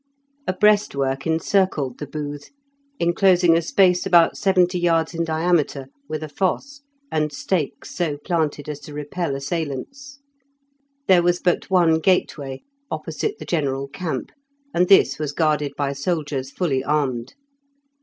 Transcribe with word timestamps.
A 0.47 0.53
breastwork 0.53 1.27
encircled 1.27 1.99
the 1.99 2.07
booth, 2.07 2.49
enclosing 2.99 3.55
a 3.55 3.61
space 3.61 4.03
about 4.03 4.35
seventy 4.35 4.79
yards 4.79 5.13
in 5.13 5.23
diameter, 5.23 5.89
with 6.09 6.23
a 6.23 6.27
fosse, 6.27 6.81
and 7.11 7.31
stakes 7.31 7.93
so 7.95 8.17
planted 8.17 8.67
as 8.67 8.79
to 8.79 8.95
repel 8.95 9.35
assailants. 9.35 10.17
There 11.07 11.21
was 11.21 11.39
but 11.39 11.69
one 11.69 11.99
gateway, 11.99 12.63
opposite 12.89 13.37
the 13.37 13.45
general 13.45 13.87
camp, 13.89 14.31
and 14.73 14.87
this 14.87 15.19
was 15.19 15.33
guarded 15.33 15.73
by 15.77 15.93
soldiers 15.93 16.49
fully 16.49 16.83
armed. 16.83 17.35